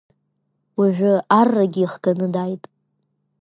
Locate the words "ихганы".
1.83-2.27